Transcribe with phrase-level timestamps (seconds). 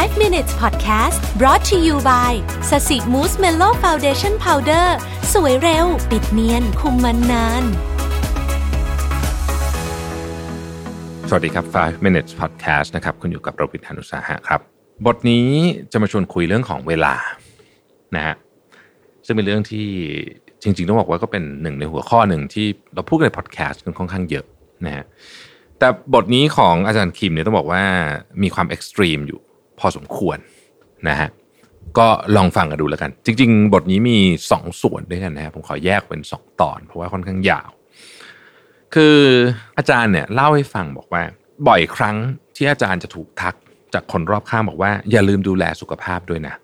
[0.00, 2.32] 5 minutes podcast brought to you by
[2.70, 4.96] Sasi Mousse Mellow Foundation Powder
[5.32, 7.64] สวยเร็ว ปิดเนียน คุมมันนาน
[11.28, 14.60] สวัสดีครับ 5 minutes podcast นะครับ คุณอยู่กับรวิศ หาญอุตสาหะครับ
[15.06, 15.48] บทนี้
[15.92, 17.14] จะมาชวนคุยเรื่องของเวลา
[18.16, 18.34] นะฮะ
[19.26, 19.88] ซึ่งเป็นเรื่องที่
[20.62, 24.46] จริง ๆ ต้องบอกว่าก็เป็นหนึ่งในหัวข้อหนึ่งที่เราพูดในพอดแคสต์กันค่อนข้างเยอะ
[24.86, 25.04] นะฮะ
[25.78, 27.82] แต่บทนี้ของอาจารย์คิมเนี่ยต้องบอกว่า
[28.42, 29.42] มีความ extreme อยู่
[29.78, 30.38] พอสมควร
[31.08, 31.28] นะฮะ
[31.98, 34.18] ก็ลองฟังกันดูแล้วกัน จริง ๆ บทนี้มี
[34.50, 37.70] 2 ส่วนด้วยกันนะครับผมขอแยกเป็น 2 ตอน เพราะว่าค่อนข้างยาว
[38.94, 39.18] คือ
[39.76, 41.22] อาจารย์เนี่ยเล่าให้ฟังบอกว่า
[41.68, 42.16] บ่อยครั้ง
[42.56, 43.54] ที่อาจารย์จะถูกทัก
[43.94, 46.54] จากคนรอบข้างบอกว่า อย่าลืมดูแลสุขภาพด้วยนะ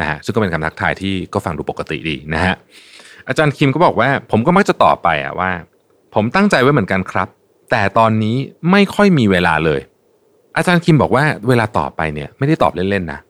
[0.00, 2.54] นะฮะซึ่งก็เป็นคำทักทายที่ก็ฟังดูปกติดีนะฮะ
[3.28, 5.50] อาจารย์คิมก็บอกว่า ผมก็มักจะตอบไปอะว่า
[6.14, 7.28] ผมตั้งใจไว้เหมือนกันครับ
[7.70, 8.36] แต่ตอนนี้
[8.70, 9.80] ไม่ค่อยมีเวลาเลย
[10.56, 13.20] อาจารย์คิมบอกว่าเวลาตอบไปเนี่ยไม่ได้ตอบเล่นๆนะ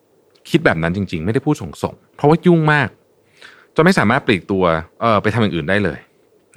[0.49, 2.89] คิดแบบนั้นจริง ๆ ไม่ได้พูดส่งๆเพราะว่ายุ่งมาก
[3.75, 4.63] จนไม่สามารถปลีกตัว
[5.01, 5.99] เออไปทำอย่างอื่นได้เลย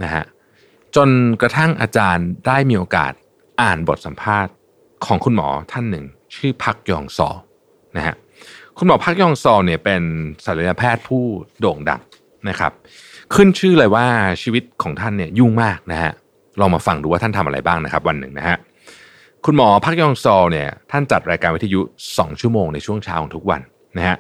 [0.03, 0.25] นะฮะ
[0.97, 1.09] จน
[1.43, 3.12] กระทั่งอาจารย์ได้มีโอกาส
[3.62, 4.53] อ่านบทสัมภาษณ์
[5.06, 7.28] ของคุณหมอท่านหนึ่ง ชื่อพักยองซอ
[7.97, 8.15] นะฮะ
[8.78, 10.03] คุณหมอพักยองซอเนี่ยเป็น
[10.45, 11.25] ศัลยแพทย์ผู้
[11.61, 12.01] โด่งดัง
[12.49, 12.73] นะครับ
[13.34, 14.06] ขึ้นชื่อเลยว่า
[14.43, 16.12] ชีวิตของท่านเนี่ยยุ่งมากนะฮะ
[16.61, 18.56] ลองมาฟังดูว่าท่านทำอะไรบ้างนะครับ วันหนึ่งนะฮะ
[19.47, 23.61] คุณหมอพักยองซอเนี่ยท่านจัดรายการวิทยุ 2 ชั่วโมงในช่วงเช้าของทุกวัน
[23.97, 24.17] นะฮะ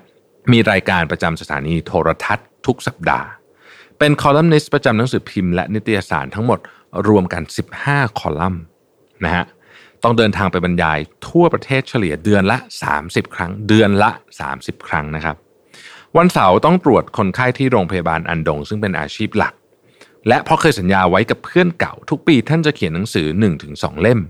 [0.52, 3.26] มีรายการประจำสถานีโทรทัศน์ทุกสัปดาห์
[3.98, 6.58] เป็นคอลัมนิสต์ประจำหนังสือพิมพ์และนิตยสารทั้งหมด
[7.08, 7.42] รวมกัน
[7.80, 8.62] 15 คอลัมน์
[9.24, 9.44] นะฮะ
[10.02, 12.58] ต้องเดินทางไปบรรยายทั่วประเทศเฉลี่ยเดือนละ
[12.96, 14.10] 30 ครั้ง เดือนละ
[14.50, 15.36] 30 ครั้งนะครับ
[16.16, 19.54] วันเสาร์ต้องตรวจคนไข้ที่โรงพยาบาลอันดง ซึ่งเป็นอาชีพหลัก
[20.28, 23.26] และเพราะเคยสัญญาไว้กับเพื่อนเก่า ทุกปีท่านจะเขียนหนังสือ
[23.64, 24.20] 1-2 เล่ม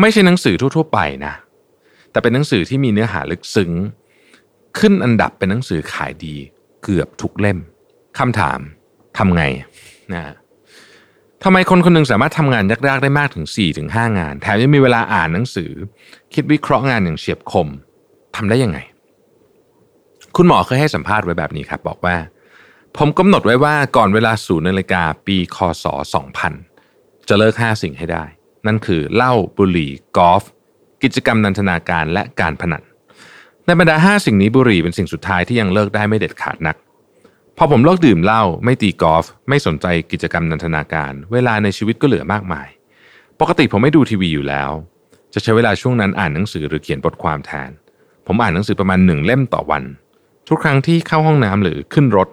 [0.00, 1.34] ไม่ใช่หนังสือทั่ว ๆ ไปนะ
[2.10, 3.72] แต่เป็นหนังสือที่มีเนื้อหาลึกซึ้ง
[4.78, 6.34] ขึ้นอันดับเป็นหนังสือขายดี
[6.82, 7.58] เกือบทุกเล่ม
[8.18, 8.58] คำถาม
[9.18, 9.42] ทำไง
[10.12, 10.22] นะ
[11.44, 13.88] ทำไมคนคนหนึ่งสามารถทำงานยากๆได้มากถึง 4-5ถึง
[14.18, 15.70] งาน แถมยังมีเวลาอ่านหนังสือ
[16.34, 17.68] คิดวิเคราะห์งานอย่างเฉียบคม
[18.36, 18.78] ทำได้ยังไง
[20.36, 22.16] คุณหมอเคยให้สัมภาษณ์ไว้แบบนี้ครับ บอกว่า
[22.96, 25.84] ผมกำหนดไว้ว่าก่อนเวลาศูนย์นาฬิกาปีคศ
[26.56, 28.24] 2000 จะเลิก 5 สิ่งให้ได้
[28.66, 30.44] นั่นคือเหล้าบุหรี่กอล์ฟ
[31.02, 32.82] กิจกรรมนันทนาการและการพนัน
[33.66, 36.76] ในบรรดา 5 สิ่งนี้บุหรี่เป็นสิ่งสุดท้ายที่ยังเลิกได้ไม่เด็ดขาดนัก
[37.56, 42.68] พอผมเลิกดื่มเหล้าไม่ตีกอล์ฟไม่สนใจกิจกรรมนันทนาการ เวลาในชีวิตก็เหลือมากมาย
[43.40, 44.70] ปกติผมไม่ดูทีวีอยู่แล้ว
[45.34, 47.70] จะใช้เวลาช่วงนั้นอ่านหนังสือหรือเขียนบทความแทน
[48.26, 49.84] ผมอ่านหนังสือประมาณหนึ่งเล่มต่อวัน
[50.48, 52.28] ทุกครั้งที่เข้าห้องน้ำหรือขึ้นรถ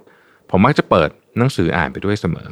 [0.50, 2.48] ผมมักจะเปิดหนังสืออ่านไปด้วยเสมอ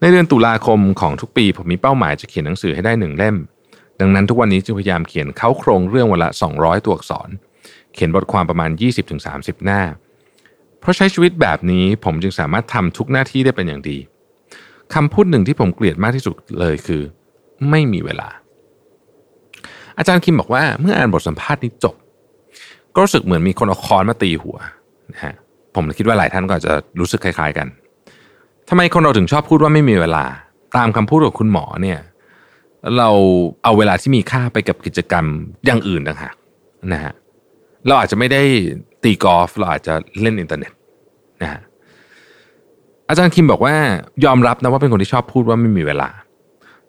[0.00, 3.36] ในเดือนตุลาคมของทุกปีผมมีเป้าหมายจะเขียนหนังสือให้ได้หนึ่งเล่ม
[4.00, 7.28] ดังนั้นทุกวันนี้จึงพยายามเขียนเข้าโครงเรื่องวันละ 200 ตัวอักษร
[7.94, 8.70] เขียนบทความประมาณ
[9.18, 9.82] 20-30 หน้า
[10.80, 13.98] เพราะใช้ชีวิตแบบนี้ผมจึงสามารถทำทุกหน้าที่ได้เป็นอย่างดี
[14.94, 17.02] คำพูดหนึ่งที่ผมเกลียดมากที่สุดเลยคือ
[17.70, 18.28] ไม่มีเวลา
[19.98, 21.96] อาจารย์คิมบอกว่าเมื่ออ่านบทสัมภาษณ์นี้จบ
[22.94, 24.58] ก็รู้สึกเหมือนมีคนเอาค้อนมาตีหัว
[25.12, 25.34] นะฮะ
[25.74, 27.66] ผมคิดว่าหลายท่านก็จะรู้สึกคล้าย ๆ กัน
[28.70, 30.24] ทำไมคนเราถึงชอบพูดว่าไม่มีเวลา
[30.76, 31.98] ตามคำพูดของคุณหมอเนี่ย
[32.98, 33.10] เรา
[33.64, 35.24] เอาเวลาที่มีค่าไปกับกิจกรรม
[35.66, 36.34] อย่างอื่นต่างหาก
[36.92, 37.12] นะฮะ
[37.86, 38.42] เราอาจจะไม่ได้
[39.02, 40.72] ตีกอล์ฟเราอาจจะเล่นอินเทอร์เน็ต
[41.42, 41.60] นะฮะ
[43.08, 43.74] อาจารย์คิมบอกว่า
[44.24, 46.08] ยอมรับนะว่าเป็นคนที่ชอบพูดว่าไม่มีเวลา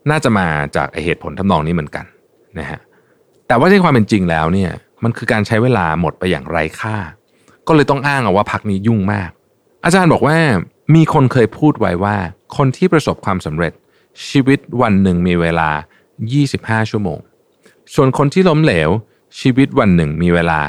[0.09, 2.05] น่าจะมาจากเหตุผลทำนองนี้เหมือนกัน
[2.59, 2.79] นะฮะ
[3.47, 4.71] แต่ว่าในความเป็นจริงแล้วเนี่ย
[5.03, 6.95] มันคือการใช้เวลาหมดไปอย่างไร้ค่า
[7.67, 9.31] ก็เลยต้องอ้างเอาว่าพักนี้ยุ่งมาก
[9.83, 10.37] อาจารย์บอกว่า
[10.93, 12.17] มีคนเคยพูดไว้ว่า
[12.57, 13.73] คนที่ประสบความสำเร็จ
[14.29, 15.69] ชีวิตวันหนึ่งมีเวลา
[16.31, 17.19] 25 ชั่วโมง
[17.95, 18.89] ส่วนคนที่ล้มเหลว
[19.39, 20.59] ชีวิตวันหนึ่งมีเวลา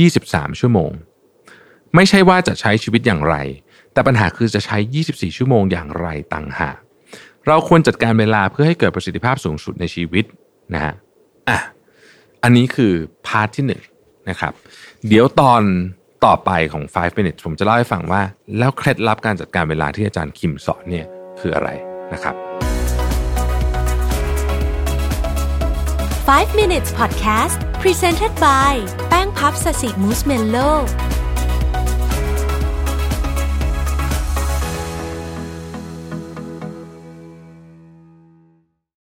[0.00, 0.90] 23 ชั่วโมง
[1.94, 3.36] ไม่ใช่ว่าจะใช้ชีวิตอย่างไร
[3.92, 4.76] แต่ปัญหาคือจะใช้
[5.08, 6.76] 24 ชั่วโมงอย่างไรต่างหาก
[7.46, 10.24] เราควรจัดการเวลาเพื่อให้เกิดประสิทธิภาพสูงสุดในชีวิต
[10.74, 10.94] นะฮะ
[11.48, 11.58] อะ
[12.42, 12.92] อันนี้คือ
[13.26, 13.82] พาร์ทที่หนึ่ง
[14.28, 14.52] นะครับ
[15.08, 15.62] เดี๋ยวตอน
[16.24, 18.22] ต่อไปของ 5 minutes ผมจะเล่าให้ฟังว่า
[18.58, 21.06] แล้วเคล็ดลับการจัดการเวลาที่อาจารย์คิมสอนเนี่ย
[21.40, 21.68] คืออะไร
[22.12, 22.34] นะครับ
[26.26, 28.72] 5 minutes podcast presented by
[29.08, 30.56] แป้งพับสสิมูสเมโล